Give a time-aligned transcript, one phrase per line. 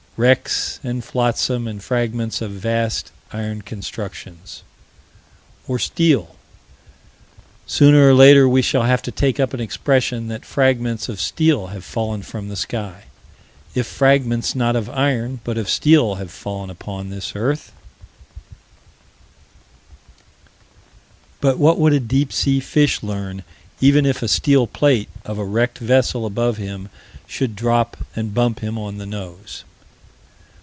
[0.17, 4.61] Wrecks and flotsam and fragments of vast iron constructions
[5.67, 6.35] Or steel.
[7.65, 11.67] Sooner or later we shall have to take up an expression that fragments of steel
[11.67, 13.05] have fallen from the sky.
[13.73, 17.71] If fragments not of iron, but of steel have fallen upon this earth
[21.39, 23.43] But what would a deep sea fish learn
[23.79, 26.89] even if a steel plate of a wrecked vessel above him
[27.25, 29.63] should drop and bump him on the nose?